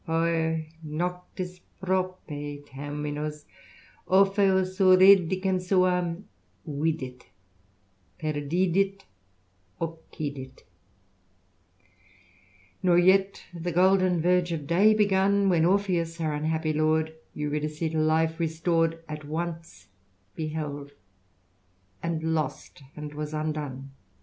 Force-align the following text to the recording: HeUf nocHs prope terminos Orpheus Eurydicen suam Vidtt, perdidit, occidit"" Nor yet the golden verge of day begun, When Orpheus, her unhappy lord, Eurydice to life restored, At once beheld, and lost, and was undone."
HeUf 0.07 0.65
nocHs 0.83 1.59
prope 1.79 2.25
terminos 2.27 3.45
Orpheus 4.07 4.79
Eurydicen 4.79 5.59
suam 5.61 6.23
Vidtt, 6.67 7.25
perdidit, 8.19 9.05
occidit"" 9.79 10.63
Nor 12.81 12.97
yet 12.97 13.43
the 13.53 13.71
golden 13.71 14.19
verge 14.19 14.51
of 14.51 14.65
day 14.65 14.95
begun, 14.95 15.49
When 15.49 15.65
Orpheus, 15.65 16.17
her 16.17 16.33
unhappy 16.33 16.73
lord, 16.73 17.13
Eurydice 17.35 17.77
to 17.91 17.99
life 17.99 18.39
restored, 18.39 19.03
At 19.07 19.23
once 19.23 19.87
beheld, 20.35 20.93
and 22.01 22.23
lost, 22.33 22.81
and 22.95 23.13
was 23.13 23.35
undone." 23.35 23.91